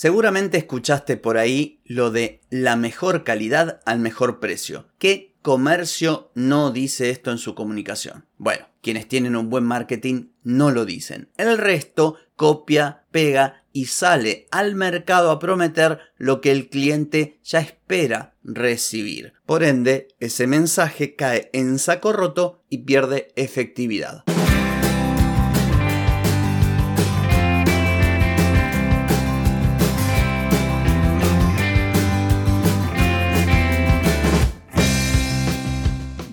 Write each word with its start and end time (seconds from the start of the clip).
Seguramente 0.00 0.56
escuchaste 0.56 1.18
por 1.18 1.36
ahí 1.36 1.82
lo 1.84 2.10
de 2.10 2.40
la 2.48 2.74
mejor 2.74 3.22
calidad 3.22 3.82
al 3.84 3.98
mejor 3.98 4.40
precio. 4.40 4.86
¿Qué 4.96 5.36
comercio 5.42 6.30
no 6.34 6.70
dice 6.70 7.10
esto 7.10 7.30
en 7.30 7.36
su 7.36 7.54
comunicación? 7.54 8.24
Bueno, 8.38 8.66
quienes 8.80 9.08
tienen 9.08 9.36
un 9.36 9.50
buen 9.50 9.64
marketing 9.64 10.28
no 10.42 10.70
lo 10.70 10.86
dicen. 10.86 11.28
El 11.36 11.58
resto 11.58 12.16
copia, 12.34 13.04
pega 13.10 13.66
y 13.74 13.84
sale 13.84 14.46
al 14.50 14.74
mercado 14.74 15.30
a 15.30 15.38
prometer 15.38 15.98
lo 16.16 16.40
que 16.40 16.50
el 16.50 16.70
cliente 16.70 17.38
ya 17.44 17.60
espera 17.60 18.36
recibir. 18.42 19.34
Por 19.44 19.62
ende, 19.62 20.08
ese 20.18 20.46
mensaje 20.46 21.14
cae 21.14 21.50
en 21.52 21.78
saco 21.78 22.14
roto 22.14 22.64
y 22.70 22.84
pierde 22.84 23.32
efectividad. 23.36 24.24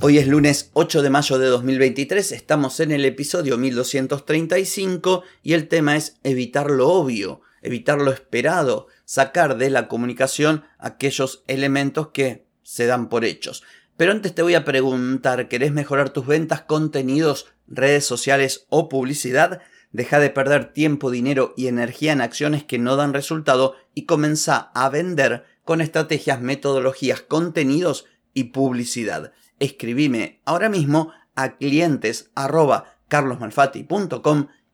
Hoy 0.00 0.18
es 0.18 0.28
lunes 0.28 0.70
8 0.74 1.02
de 1.02 1.10
mayo 1.10 1.40
de 1.40 1.48
2023, 1.48 2.30
estamos 2.30 2.78
en 2.78 2.92
el 2.92 3.04
episodio 3.04 3.58
1235 3.58 5.24
y 5.42 5.54
el 5.54 5.66
tema 5.66 5.96
es 5.96 6.18
evitar 6.22 6.70
lo 6.70 6.88
obvio, 6.88 7.40
evitar 7.62 7.98
lo 7.98 8.12
esperado, 8.12 8.86
sacar 9.04 9.58
de 9.58 9.70
la 9.70 9.88
comunicación 9.88 10.62
aquellos 10.78 11.42
elementos 11.48 12.10
que 12.12 12.46
se 12.62 12.86
dan 12.86 13.08
por 13.08 13.24
hechos. 13.24 13.64
Pero 13.96 14.12
antes 14.12 14.36
te 14.36 14.42
voy 14.42 14.54
a 14.54 14.64
preguntar, 14.64 15.48
¿querés 15.48 15.72
mejorar 15.72 16.10
tus 16.10 16.28
ventas, 16.28 16.60
contenidos, 16.62 17.48
redes 17.66 18.04
sociales 18.04 18.66
o 18.68 18.88
publicidad? 18.88 19.62
Deja 19.90 20.20
de 20.20 20.30
perder 20.30 20.72
tiempo, 20.72 21.10
dinero 21.10 21.54
y 21.56 21.66
energía 21.66 22.12
en 22.12 22.20
acciones 22.20 22.62
que 22.62 22.78
no 22.78 22.94
dan 22.94 23.14
resultado 23.14 23.74
y 23.94 24.04
comienza 24.04 24.70
a 24.74 24.90
vender 24.90 25.44
con 25.64 25.80
estrategias, 25.80 26.40
metodologías, 26.40 27.20
contenidos 27.20 28.06
y 28.32 28.44
publicidad 28.44 29.32
escribime 29.60 30.40
ahora 30.44 30.68
mismo 30.68 31.12
a 31.34 31.56
clientes 31.56 32.30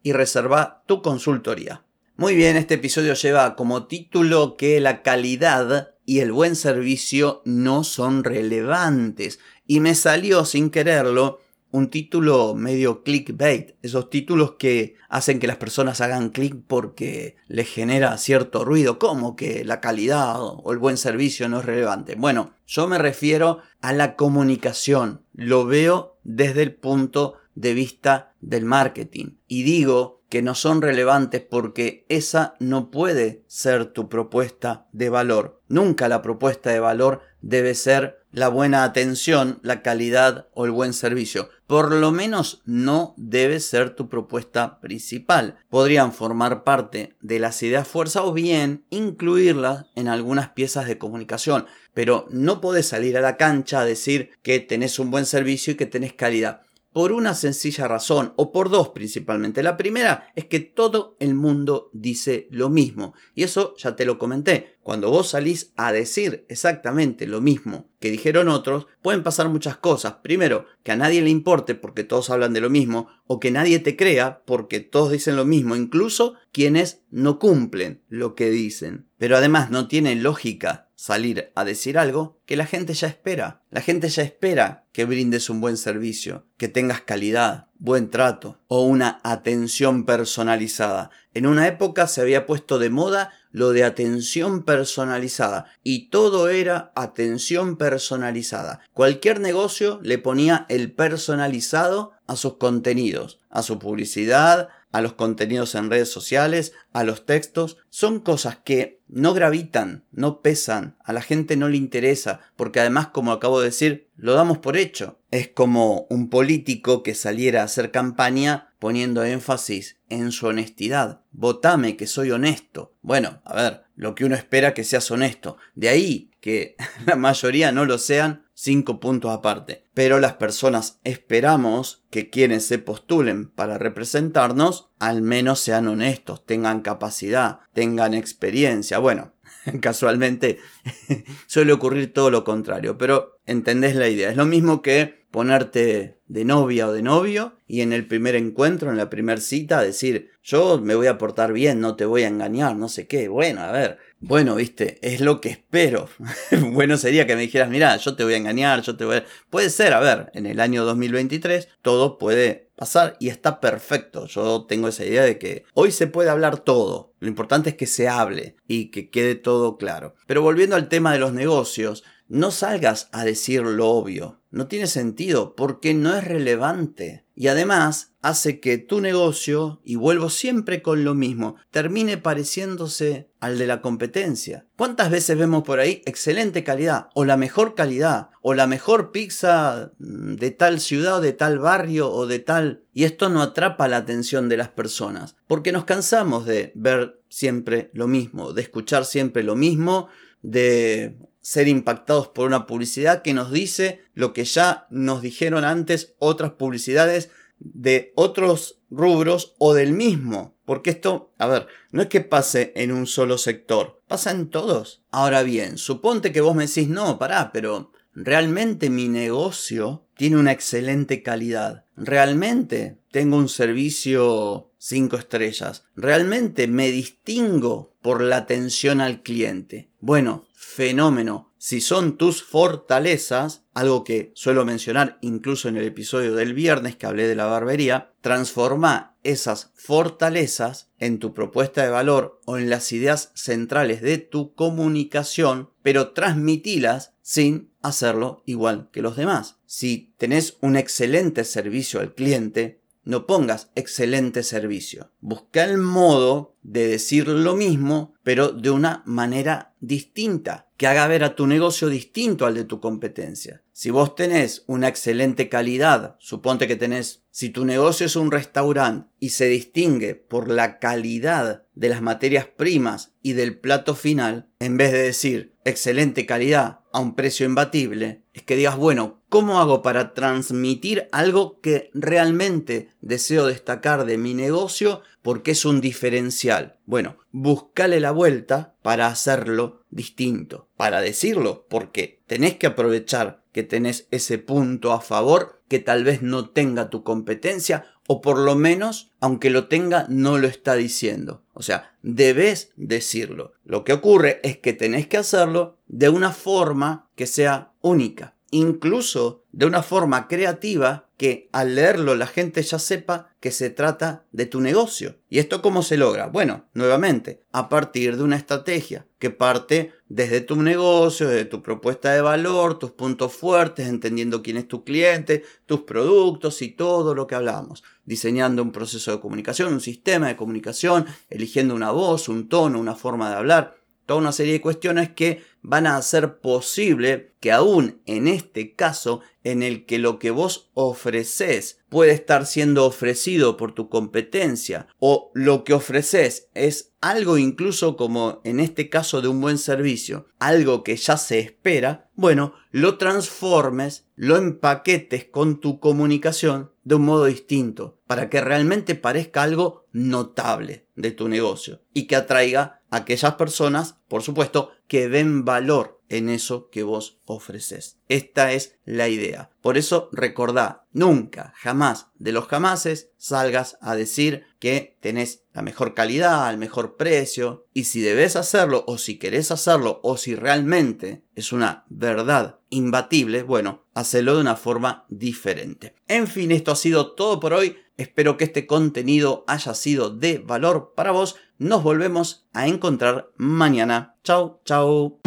y 0.03 0.13
reserva 0.13 0.83
tu 0.87 1.03
consultoría. 1.03 1.85
Muy 2.17 2.37
bien, 2.37 2.57
este 2.57 2.75
episodio 2.75 3.15
lleva 3.15 3.57
como 3.57 3.87
título 3.87 4.57
que 4.57 4.81
la 4.81 5.03
calidad 5.03 5.95
y 6.07 6.21
el 6.21 6.33
buen 6.33 6.57
servicio 6.57 7.43
no 7.45 7.85
son 7.85 8.23
relevantes 8.23 9.41
y 9.67 9.81
me 9.81 9.95
salió 9.95 10.45
sin 10.45 10.71
quererlo 10.71 11.41
un 11.75 11.91
título 11.91 12.55
medio 12.55 13.03
clickbait, 13.03 13.75
esos 13.83 14.09
títulos 14.09 14.53
que 14.61 14.95
hacen 15.09 15.41
que 15.41 15.49
las 15.49 15.57
personas 15.57 16.01
hagan 16.01 16.31
clic 16.31 16.55
porque 16.69 17.35
les 17.49 17.69
genera 17.69 18.17
cierto 18.17 18.65
ruido, 18.65 19.01
como 19.01 19.35
que 19.35 19.65
la 19.65 19.81
calidad 19.81 20.37
o 20.39 20.71
el 20.71 20.79
buen 20.79 20.97
servicio 20.97 21.49
no 21.49 21.59
es 21.59 21.65
relevante. 21.65 22.15
Bueno, 22.15 22.53
yo 22.65 22.87
me 22.87 22.97
refiero 22.99 23.59
a 23.81 23.93
la 23.93 24.15
comunicación, 24.15 25.23
lo 25.33 25.67
veo 25.67 26.17
desde 26.23 26.63
el 26.63 26.77
punto 26.77 27.39
de 27.57 27.75
vista 27.75 28.35
del 28.41 28.65
marketing 28.67 29.39
y 29.49 29.65
digo 29.65 30.23
que 30.29 30.43
no 30.43 30.55
son 30.55 30.81
relevantes 30.81 31.43
porque 31.43 32.07
esa 32.09 32.55
no 32.61 32.93
puede 32.93 33.43
ser 33.49 33.87
tu 33.87 34.09
propuesta 34.09 34.87
de 34.93 35.09
valor. 35.09 35.61
Nunca 35.69 36.09
la 36.09 36.23
propuesta 36.23 36.71
de 36.71 36.79
valor 36.79 37.23
debe 37.45 37.75
ser 37.75 38.25
la 38.33 38.49
buena 38.49 38.85
atención, 38.85 39.61
la 39.63 39.83
calidad 39.83 40.49
o 40.55 40.65
el 40.65 40.71
buen 40.71 40.95
servicio. 40.95 41.51
Por 41.67 41.93
lo 41.93 42.11
menos 42.11 42.63
no 42.65 43.15
debe 43.17 43.61
ser 43.61 43.95
tu 43.95 44.09
propuesta 44.09 44.81
principal. 44.81 45.59
Podrían 45.69 46.13
formar 46.13 46.65
parte 46.65 47.17
de 47.21 47.39
las 47.39 47.63
ideas 47.63 47.87
fuerza 47.87 48.25
o 48.25 48.33
bien 48.33 48.85
incluirlas 48.89 49.87
en 49.95 50.09
algunas 50.09 50.49
piezas 50.49 50.87
de 50.87 50.99
comunicación. 50.99 51.67
Pero 51.93 52.27
no 52.31 52.61
podés 52.61 52.89
salir 52.89 53.17
a 53.19 53.21
la 53.21 53.37
cancha 53.37 53.81
a 53.81 53.85
decir 53.85 54.31
que 54.43 54.59
tenés 54.59 54.99
un 54.99 55.11
buen 55.11 55.27
servicio 55.27 55.75
y 55.75 55.77
que 55.77 55.87
tenés 55.87 56.15
calidad 56.15 56.63
por 56.95 57.11
una 57.11 57.35
sencilla 57.35 57.89
razón, 57.89 58.35
o 58.37 58.53
por 58.53 58.71
dos 58.71 58.91
principalmente. 58.91 59.65
La 59.65 59.77
primera 59.77 60.29
es 60.37 60.45
que 60.45 60.61
todo 60.61 61.17
el 61.19 61.35
mundo 61.35 61.91
dice 61.93 62.47
lo 62.53 62.71
mismo, 62.71 63.15
y 63.35 63.43
eso 63.43 63.75
ya 63.77 63.97
te 63.97 64.05
lo 64.05 64.17
comenté. 64.17 64.77
Cuando 64.81 65.11
vos 65.11 65.31
salís 65.31 65.73
a 65.75 65.91
decir 65.91 66.47
exactamente 66.49 67.27
lo 67.27 67.41
mismo 67.41 67.89
que 67.99 68.13
dijeron 68.13 68.49
otros, 68.49 68.87
pueden 69.03 69.25
pasar 69.25 69.49
muchas 69.49 69.77
cosas. 69.77 70.19
Primero, 70.23 70.67
que 70.85 70.93
a 70.93 70.97
nadie 70.97 71.21
le 71.21 71.31
importe 71.31 71.75
porque 71.75 72.05
todos 72.05 72.31
hablan 72.31 72.53
de 72.53 72.61
lo 72.61 72.71
mismo, 72.71 73.09
o 73.27 73.41
que 73.41 73.51
nadie 73.51 73.81
te 73.81 73.97
crea 73.97 74.45
porque 74.47 74.79
todos 74.79 75.11
dicen 75.11 75.35
lo 75.35 75.45
mismo, 75.45 75.75
incluso 75.75 76.35
quienes 76.53 77.03
no 77.11 77.41
cumplen 77.41 78.05
lo 78.09 78.37
que 78.37 78.51
dicen. 78.51 79.09
Pero 79.25 79.39
además 79.39 79.71
no 79.71 79.89
tiene 79.89 80.17
lógica 80.17 80.91
salir 80.97 81.51
a 81.55 81.65
decir 81.65 81.97
algo 81.97 82.43
que 82.45 82.59
la 82.59 82.67
gente 82.67 82.93
ya 82.93 83.09
espera. 83.09 83.63
La 83.71 83.81
gente 83.81 84.11
ya 84.11 84.23
espera 84.23 84.85
que 84.93 85.07
brindes 85.07 85.49
un 85.49 85.63
buen 85.63 85.79
servicio, 85.79 86.45
que 86.59 86.69
tengas 86.69 87.01
calidad, 87.01 87.69
buen 87.79 88.11
trato 88.11 88.61
o 88.69 88.83
una 88.83 89.21
atención 89.25 90.05
personalizada. 90.05 91.09
En 91.33 91.47
una 91.47 91.67
época 91.67 92.07
se 92.07 92.21
había 92.21 92.45
puesto 92.45 92.79
de 92.79 92.91
moda 92.91 93.33
lo 93.51 93.71
de 93.71 93.85
atención 93.85 94.63
personalizada 94.63 95.73
y 95.83 96.11
todo 96.11 96.51
era 96.51 96.93
atención 96.95 97.79
personalizada. 97.79 98.81
Cualquier 98.93 99.41
negocio 99.41 100.01
le 100.03 100.19
ponía 100.19 100.67
el 100.69 100.93
personalizado 100.93 102.13
a 102.27 102.37
sus 102.37 102.59
contenidos, 102.59 103.41
a 103.49 103.63
su 103.63 103.79
publicidad, 103.79 104.69
a 104.95 105.01
los 105.01 105.15
contenidos 105.15 105.75
en 105.75 105.91
redes 105.91 106.09
sociales, 106.09 106.73
a 106.93 107.03
los 107.03 107.27
textos, 107.27 107.79
son 107.91 108.21
cosas 108.21 108.59
que 108.65 109.01
no 109.09 109.35
gravitan, 109.35 110.05
no 110.13 110.41
pesan, 110.41 110.97
a 111.03 111.13
la 111.13 111.21
gente 111.21 111.57
no 111.57 111.69
le 111.69 111.79
interesa, 111.79 112.39
porque 112.55 112.79
además, 112.79 113.09
como 113.09 113.33
acabo 113.33 113.59
de 113.59 113.67
decir, 113.67 114.09
lo 114.17 114.35
damos 114.35 114.59
por 114.59 114.77
hecho. 114.77 115.19
Es 115.33 115.49
como 115.49 116.07
un 116.11 116.31
político 116.31 117.03
que 117.03 117.17
saliera 117.17 117.63
a 117.63 117.65
hacer 117.65 117.91
campaña 117.91 118.73
poniendo 118.79 119.25
énfasis 119.25 119.97
en 120.11 120.31
su 120.31 120.47
honestidad. 120.47 121.23
Votame 121.33 121.97
que 121.97 122.07
soy 122.07 122.31
honesto. 122.31 122.95
Bueno, 123.03 123.41
a 123.45 123.57
ver, 123.57 123.83
lo 123.97 124.15
que 124.15 124.25
uno 124.25 124.37
espera 124.37 124.75
que 124.75 124.85
seas 124.85 125.11
honesto. 125.11 125.57
De 125.75 125.89
ahí 125.89 126.31
que 126.41 126.77
la 127.07 127.17
mayoría 127.17 127.73
no 127.73 127.85
lo 127.85 127.99
sean, 127.99 128.44
cinco 128.55 129.01
puntos 129.01 129.33
aparte. 129.33 129.85
Pero 129.93 130.19
las 130.21 130.35
personas 130.35 131.01
esperamos 131.05 132.05
que 132.11 132.31
quienes 132.31 132.65
se 132.65 132.79
postulen 132.79 133.51
para 133.51 133.79
representarnos 133.79 134.91
al 134.99 135.23
menos 135.23 135.61
sean 135.61 135.89
honestos, 135.89 136.47
tengan 136.47 136.81
capacidad, 136.81 137.61
tengan 137.73 138.15
experiencia. 138.15 138.99
Bueno, 138.99 139.35
casualmente 139.81 140.59
suele 141.47 141.73
ocurrir 141.73 142.13
todo 142.13 142.31
lo 142.31 142.45
contrario, 142.45 142.97
pero 142.97 143.41
entendés 143.47 143.97
la 143.97 144.09
idea. 144.09 144.31
Es 144.31 144.37
lo 144.37 144.47
mismo 144.47 144.83
que 144.83 145.25
ponerte 145.31 146.21
de 146.29 146.45
novia 146.45 146.89
o 146.89 146.93
de 146.93 147.03
novio 147.03 147.57
y 147.67 147.81
en 147.81 147.93
el 147.93 148.07
primer 148.07 148.37
encuentro, 148.37 148.91
en 148.91 148.97
la 148.97 149.11
primera 149.11 149.41
cita, 149.41 149.83
decir, 149.83 150.31
yo 150.45 150.81
me 150.81 150.95
voy 150.95 151.09
a 151.09 151.19
portar 151.19 151.53
bien, 151.53 151.81
no 151.81 151.97
te 151.97 152.05
voy 152.05 152.23
a 152.23 152.29
engañar, 152.29 152.77
no 152.77 152.89
sé 152.89 153.09
qué. 153.09 153.27
Bueno, 153.27 153.63
a 153.63 153.73
ver, 153.73 153.99
bueno, 154.27 154.55
viste, 154.55 154.99
es 155.03 155.21
lo 155.21 155.41
que 155.41 155.51
espero. 155.51 156.09
bueno 156.73 156.97
sería 156.97 157.27
que 157.27 157.37
me 157.37 157.43
dijeras, 157.43 157.69
mira, 157.69 157.97
yo 157.97 158.17
te 158.17 158.25
voy 158.25 158.35
a 158.35 158.39
engañar, 158.39 158.81
yo 158.81 158.97
te 158.97 159.05
voy 159.05 159.17
a... 159.17 159.25
Puede 159.51 159.69
ser, 159.69 159.93
a 159.93 160.01
ver, 160.01 160.31
en 160.33 160.47
el 160.47 160.61
año 160.61 160.85
2023 160.85 161.69
todo 161.83 162.17
puede 162.17 162.71
pasar 162.75 163.17
y 163.21 163.29
está 163.29 163.61
perfecto. 163.61 164.27
Yo 164.27 164.65
tengo 164.67 164.89
esa 164.89 165.05
idea 165.05 165.23
de 165.25 165.39
que 165.39 165.65
hoy 165.75 165.93
se 165.93 166.07
puede 166.07 166.31
hablar 166.31 166.59
todo. 166.59 167.13
Lo 167.21 167.29
importante 167.29 167.71
es 167.71 167.77
que 167.77 167.87
se 167.87 168.09
hable 168.09 168.57
y 168.67 168.91
que 168.91 169.11
quede 169.11 169.35
todo 169.35 169.77
claro. 169.77 170.15
Pero 170.27 170.41
volviendo 170.41 170.75
al 170.77 170.89
tema 170.89 171.13
de 171.13 171.19
los 171.19 171.33
negocios, 171.33 172.03
no 172.29 172.51
salgas 172.51 173.09
a 173.13 173.25
decir 173.25 173.63
lo 173.63 173.89
obvio. 173.91 174.41
No 174.51 174.69
tiene 174.69 174.87
sentido 174.87 175.57
porque 175.57 175.95
no 175.95 176.15
es 176.15 176.25
relevante. 176.25 177.25
Y 177.35 177.49
además 177.49 178.13
hace 178.23 178.61
que 178.61 178.79
tu 178.79 179.01
negocio, 179.01 179.81
y 179.85 179.97
vuelvo 179.97 180.31
siempre 180.31 180.81
con 180.81 181.03
lo 181.03 181.15
mismo, 181.15 181.57
termine 181.73 182.17
pareciéndose 182.17 183.29
al 183.41 183.59
de 183.59 183.67
la 183.67 183.81
competencia. 183.81 184.67
¿Cuántas 184.77 185.11
veces 185.11 185.37
vemos 185.37 185.65
por 185.65 185.81
ahí 185.81 186.03
excelente 186.07 186.63
calidad 186.63 187.09
o 187.15 187.25
la 187.25 187.37
mejor 187.37 187.75
calidad 187.75 188.31
o 188.41 188.55
la 188.55 188.69
mejor 188.69 189.11
pizza 189.11 189.93
de 189.99 190.51
tal 190.53 190.79
ciudad 190.79 191.17
o 191.17 191.21
de 191.21 191.33
tal 191.33 191.59
barrio 191.59 192.11
o 192.11 192.27
de 192.27 192.39
tal... 192.39 192.85
Y 192.93 193.03
esto 193.03 193.29
no 193.29 193.43
atrapa 193.43 193.89
la 193.89 193.97
atención 193.97 194.49
de 194.49 194.57
las 194.57 194.69
personas 194.69 195.35
porque 195.49 195.73
nos 195.73 195.85
cansamos 195.85 196.47
de 196.47 196.71
ver 196.77 197.21
siempre 197.29 197.91
lo 197.93 198.07
mismo, 198.07 198.53
de 198.53 198.63
escuchar 198.63 199.05
siempre 199.05 199.43
lo 199.43 199.57
mismo, 199.57 200.09
de 200.43 201.19
ser 201.45 201.69
impactados 201.69 202.29
por 202.29 202.47
una 202.47 202.67
publicidad 202.67 203.21
que 203.21 203.35
nos 203.35 203.53
dice 203.53 204.01
lo 204.15 204.33
que 204.33 204.47
ya 204.47 204.87
nos 204.89 205.21
dijeron 205.21 205.63
antes 205.63 206.15
otras 206.19 206.53
publicidades 206.53 207.29
de 207.59 208.15
otros 208.17 208.81
rubros 208.91 209.55
o 209.59 209.75
del 209.75 209.93
mismo. 209.93 210.57
Porque 210.65 210.89
esto, 210.89 211.35
a 211.39 211.47
ver, 211.47 211.67
no 211.91 212.01
es 212.01 212.09
que 212.09 212.23
pase 212.23 212.73
en 212.77 212.93
un 212.93 213.07
solo 213.07 213.37
sector, 213.37 214.01
pasa 214.09 214.31
en 214.31 214.49
todos. 214.49 215.03
Ahora 215.11 215.43
bien, 215.43 215.77
suponte 215.77 216.33
que 216.33 216.41
vos 216.41 216.57
me 216.57 216.67
decís, 216.67 216.89
no, 216.89 217.19
pará, 217.19 217.51
pero 217.53 217.93
realmente 218.15 218.89
mi 218.89 219.11
negocio 219.11 220.07
tiene 220.17 220.39
una 220.39 220.53
excelente 220.53 221.23
calidad. 221.23 221.85
Realmente 221.95 222.97
tengo 223.11 223.37
un 223.37 223.51
servicio 223.51 224.71
5 224.79 225.19
estrellas. 225.19 225.85
Realmente 225.95 226.69
me 226.69 226.91
distingo 226.91 227.94
por 228.05 228.21
la 228.21 228.37
atención 228.37 229.01
al 229.01 229.23
cliente. 229.23 229.89
Bueno, 229.99 230.45
fenómeno. 230.53 231.55
Si 231.57 231.81
son 231.81 232.19
tus 232.19 232.43
fortalezas, 232.43 233.65
algo 233.73 234.05
que 234.05 234.31
suelo 234.35 234.67
mencionar 234.67 235.17
incluso 235.23 235.71
en 235.71 235.79
el 235.79 235.87
episodio 235.87 236.35
del 236.35 236.53
viernes 236.53 236.97
que 236.97 237.07
hablé 237.07 237.27
de 237.27 237.35
la 237.35 237.47
barbería, 237.47 238.13
transforma 238.21 239.17
esas 239.23 239.71
fortalezas 239.75 240.91
en 240.99 241.19
tu 241.19 241.33
propuesta 241.33 241.83
de 241.83 241.89
valor 241.89 242.43
o 242.45 242.59
en 242.59 242.69
las 242.69 242.93
ideas 242.93 243.33
centrales 243.35 244.03
de 244.03 244.19
tu 244.19 244.53
comunicación, 244.53 245.71
pero 245.81 246.11
transmitilas 246.11 247.15
sin 247.23 247.71
hacerlo 247.81 248.43
igual 248.45 248.91
que 248.93 249.01
los 249.01 249.17
demás. 249.17 249.57
Si 249.65 250.13
tenés 250.19 250.59
un 250.61 250.77
excelente 250.77 251.45
servicio 251.45 252.01
al 252.01 252.15
cliente, 252.15 252.83
no 253.05 253.27
pongas 253.27 253.71
excelente 253.75 254.43
servicio. 254.43 255.11
Busca 255.21 255.65
el 255.65 255.79
modo 255.79 256.57
de 256.63 256.87
decir 256.87 257.29
lo 257.29 257.55
mismo, 257.55 258.15
pero 258.23 258.51
de 258.51 258.71
una 258.71 259.03
manera 259.07 259.75
distinta, 259.81 260.69
que 260.77 260.87
haga 260.87 261.07
ver 261.07 261.23
a 261.25 261.37
tu 261.37 261.47
negocio 261.47 261.89
distinto 261.89 262.47
al 262.47 262.55
de 262.55 262.65
tu 262.65 262.81
competencia. 262.81 263.63
Si 263.73 263.91
vos 263.91 264.15
tenés 264.15 264.65
una 264.67 264.89
excelente 264.89 265.49
calidad, 265.49 266.17
suponte 266.19 266.67
que 266.67 266.77
tenés, 266.77 267.23
si 267.31 267.51
tu 267.51 267.65
negocio 267.65 268.07
es 268.07 268.17
un 268.17 268.31
restaurante 268.31 269.09
y 269.21 269.31
se 269.31 269.47
distingue 269.47 270.15
por 270.15 270.51
la 270.51 270.79
calidad 270.79 271.65
de 271.75 271.89
las 271.89 272.03
materias 272.03 272.47
primas 272.47 273.13
y 273.23 273.35
del 273.35 273.59
plato 273.59 273.95
final, 273.95 274.49
en 274.59 274.77
vez 274.77 274.93
de 274.93 275.03
decir 275.03 275.55
excelente 275.65 276.27
calidad 276.27 276.81
a 276.95 277.01
un 277.01 277.17
precio 277.17 277.45
imbatible, 277.45 278.23
es 278.33 278.45
que 278.45 278.55
digas, 278.55 278.77
bueno, 278.77 279.21
¿cómo 279.29 279.59
hago 279.59 279.83
para 279.83 280.15
transmitir 280.15 281.09
algo 281.11 281.61
que 281.61 281.91
realmente 281.93 282.95
deseo 283.01 283.47
destacar 283.47 284.07
de 284.07 284.17
mi 284.17 284.33
negocio 284.33 285.03
porque 285.21 285.51
es 285.51 285.65
un 285.65 285.81
diferencial? 285.81 286.79
Bueno, 286.87 287.17
buscale 287.33 287.99
la 287.99 288.13
vuelta 288.13 288.77
para 288.81 289.09
hacerlo 289.09 289.83
distinto, 289.91 290.69
para 290.77 291.01
decirlo, 291.01 291.67
porque 291.69 292.23
tenés 292.29 292.57
que 292.59 292.69
aprovechar 292.69 293.43
que 293.51 293.65
tenés 293.65 294.07
ese 294.13 294.39
punto 294.39 294.93
a 294.93 295.01
favor 295.01 295.63
que 295.69 295.81
tal 295.81 296.05
vez 296.05 296.23
no 296.23 296.51
tenga 296.51 296.91
tu 296.91 297.03
competencia 297.03 297.87
o 298.07 298.21
por 298.21 298.39
lo 298.39 298.55
menos, 298.55 299.11
aunque 299.21 299.51
lo 299.51 299.67
tenga, 299.69 300.07
no 300.09 300.39
lo 300.39 300.47
está 300.47 300.75
diciendo. 300.75 301.43
O 301.55 301.63
sea, 301.63 301.97
debes 302.03 302.73
decirlo. 302.77 303.55
Lo 303.65 303.85
que 303.85 303.95
ocurre 303.95 304.41
es 304.43 304.59
que 304.59 304.73
tenés 304.73 305.07
que 305.07 305.17
hacerlo 305.17 305.79
de 305.95 306.09
una 306.09 306.33
forma 306.33 307.09
que 307.15 307.29
sea 307.29 307.73
única 307.81 308.35
incluso 308.55 309.43
de 309.51 309.67
una 309.67 309.83
forma 309.83 310.29
creativa 310.29 311.09
que 311.17 311.49
al 311.53 311.75
leerlo 311.75 312.15
la 312.15 312.29
gente 312.29 312.63
ya 312.63 312.79
sepa 312.79 313.31
que 313.41 313.51
se 313.51 313.69
trata 313.69 314.27
de 314.31 314.47
tu 314.47 314.61
negocio. 314.61 315.17
¿Y 315.29 315.41
esto 315.41 315.61
cómo 315.61 315.83
se 315.83 315.97
logra? 315.97 316.29
Bueno, 316.29 316.67
nuevamente, 316.73 317.43
a 317.51 317.69
partir 317.69 318.17
de 318.17 318.23
una 318.23 318.37
estrategia 318.37 319.07
que 319.19 319.31
parte 319.31 319.93
desde 320.09 320.41
tu 320.41 320.55
negocio, 320.63 321.29
de 321.29 321.45
tu 321.45 321.63
propuesta 321.63 322.13
de 322.13 322.21
valor, 322.21 322.79
tus 322.79 322.93
puntos 322.93 323.33
fuertes, 323.33 323.89
entendiendo 323.89 324.43
quién 324.43 324.57
es 324.57 324.69
tu 324.69 324.85
cliente, 324.85 325.43
tus 325.67 325.81
productos 325.81 326.63
y 326.63 326.69
todo 326.69 327.15
lo 327.15 327.27
que 327.27 327.35
hablamos. 327.35 327.83
Diseñando 328.05 328.63
un 328.63 328.71
proceso 328.71 329.11
de 329.11 329.21
comunicación, 329.21 329.73
un 329.73 329.81
sistema 329.81 330.29
de 330.29 330.37
comunicación, 330.37 331.07
eligiendo 331.29 331.75
una 331.75 331.91
voz, 331.91 332.29
un 332.29 332.49
tono, 332.49 332.79
una 332.79 332.95
forma 332.95 333.31
de 333.31 333.37
hablar 333.37 333.84
toda 334.07 334.21
una 334.21 334.33
serie 334.33 334.55
de 334.55 334.61
cuestiones 334.61 335.11
que 335.11 335.43
van 335.63 335.87
a 335.87 335.97
hacer 335.97 336.41
posible 336.41 337.33
que 337.41 337.51
aún 337.51 338.03
en 338.05 338.29
este 338.29 338.75
caso 338.75 339.21
en 339.45 339.63
el 339.63 339.87
que 339.87 339.99
lo 339.99 340.19
que 340.19 340.31
vos 340.31 340.71
ofreces 340.75 341.81
puede 341.89 342.13
estar 342.13 342.47
siendo 342.47 342.85
ofrecido 342.85 343.57
por 343.57 343.73
tu 343.73 343.89
competencia 343.89 344.89
o 344.99 345.31
lo 345.35 345.65
que 345.65 345.73
ofreces 345.73 346.49
es 346.55 346.93
algo 347.01 347.39
incluso 347.39 347.97
como 347.97 348.41
en 348.45 348.61
este 348.61 348.89
caso 348.89 349.23
de 349.23 349.29
un 349.29 349.41
buen 349.41 349.59
servicio, 349.59 350.27
algo 350.39 350.83
que 350.83 350.97
ya 350.97 351.17
se 351.17 351.39
espera, 351.39 352.11
bueno, 352.15 352.55
lo 352.71 352.99
transformes, 352.99 354.07
lo 354.17 354.37
empaquetes 354.37 355.25
con 355.27 355.61
tu 355.61 355.81
comunicación 355.81 356.73
de 356.83 356.97
un 356.97 357.05
modo 357.05 357.27
distinto 357.27 358.01
para 358.07 358.29
que 358.29 358.41
realmente 358.41 358.95
parezca 358.95 359.43
algo 359.43 359.87
notable 359.93 360.87
de 360.95 361.11
tu 361.11 361.29
negocio 361.29 361.83
y 361.93 362.07
que 362.07 362.17
atraiga 362.17 362.83
aquellas 362.97 363.35
personas, 363.35 363.97
por 364.09 364.23
supuesto, 364.23 364.71
que 364.87 365.09
ven 365.09 365.45
valor 365.45 366.01
en 366.09 366.29
eso 366.29 366.69
que 366.71 366.83
vos 366.83 367.19
ofreces. 367.25 367.99
Esta 368.09 368.53
es 368.53 368.77
la 368.85 369.09
idea. 369.09 369.51
Por 369.61 369.79
eso 369.79 370.09
recordá, 370.13 370.87
nunca, 370.93 371.53
jamás, 371.57 372.09
de 372.19 372.33
los 372.33 372.47
jamases, 372.47 373.11
salgas 373.17 373.79
a 373.81 373.97
decir 373.97 374.45
que 374.59 374.97
tenés 375.01 375.45
la 375.53 375.63
mejor 375.63 375.95
calidad, 375.95 376.51
el 376.51 376.59
mejor 376.59 376.97
precio, 376.97 377.67
y 377.73 377.85
si 377.85 378.01
debes 378.01 378.37
hacerlo, 378.37 378.85
o 378.87 378.99
si 378.99 379.19
querés 379.19 379.51
hacerlo, 379.51 380.01
o 380.03 380.17
si 380.17 380.35
realmente 380.35 381.25
es 381.35 381.53
una 381.53 381.85
verdad 381.89 382.61
imbatible, 382.71 383.43
bueno, 383.43 383.85
hacelo 383.95 384.35
de 384.35 384.41
una 384.43 384.57
forma 384.57 385.07
diferente. 385.09 385.95
En 386.09 386.27
fin, 386.27 386.53
esto 386.53 386.73
ha 386.73 386.77
sido 386.77 387.13
todo 387.13 387.41
por 387.41 387.55
hoy. 387.55 387.77
Espero 387.97 388.37
que 388.37 388.45
este 388.45 388.67
contenido 388.67 389.45
haya 389.47 389.73
sido 389.75 390.11
de 390.11 390.39
valor 390.39 390.93
para 390.97 391.13
vos. 391.13 391.37
Nos 391.59 391.85
volvemos 391.85 392.49
a 392.53 392.67
encontrar 392.67 393.31
mañana. 393.37 394.17
Chao, 394.25 394.61
chao. 394.65 395.21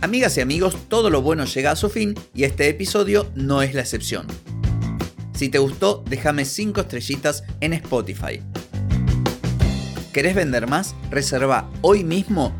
Amigas 0.00 0.38
y 0.38 0.40
amigos, 0.40 0.78
todo 0.88 1.10
lo 1.10 1.20
bueno 1.20 1.44
llega 1.44 1.72
a 1.72 1.76
su 1.76 1.90
fin 1.90 2.14
y 2.34 2.44
este 2.44 2.66
episodio 2.70 3.30
no 3.34 3.60
es 3.60 3.74
la 3.74 3.82
excepción. 3.82 4.26
Si 5.34 5.50
te 5.50 5.58
gustó, 5.58 6.02
déjame 6.08 6.46
5 6.46 6.80
estrellitas 6.80 7.44
en 7.60 7.74
Spotify. 7.74 8.42
¿Querés 10.14 10.34
vender 10.34 10.66
más? 10.66 10.96
Reserva 11.10 11.70
hoy 11.82 12.04
mismo 12.04 12.59